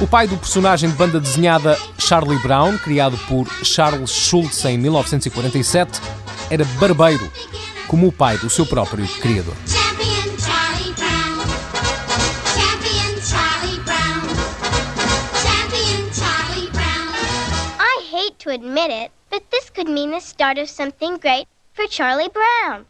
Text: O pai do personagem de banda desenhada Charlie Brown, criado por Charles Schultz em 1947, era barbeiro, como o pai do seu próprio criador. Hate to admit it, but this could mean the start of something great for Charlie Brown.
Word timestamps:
O 0.00 0.06
pai 0.06 0.26
do 0.26 0.38
personagem 0.38 0.88
de 0.88 0.96
banda 0.96 1.20
desenhada 1.20 1.78
Charlie 1.98 2.38
Brown, 2.38 2.78
criado 2.78 3.18
por 3.28 3.46
Charles 3.62 4.10
Schultz 4.10 4.64
em 4.64 4.78
1947, 4.78 6.00
era 6.48 6.64
barbeiro, 6.80 7.30
como 7.86 8.06
o 8.06 8.12
pai 8.12 8.38
do 8.38 8.48
seu 8.48 8.64
próprio 8.64 9.06
criador. 9.20 9.81
Hate 18.22 18.38
to 18.38 18.50
admit 18.50 18.88
it, 18.88 19.10
but 19.30 19.50
this 19.50 19.68
could 19.68 19.88
mean 19.88 20.12
the 20.12 20.20
start 20.20 20.56
of 20.56 20.70
something 20.70 21.16
great 21.16 21.48
for 21.72 21.86
Charlie 21.88 22.28
Brown. 22.28 22.86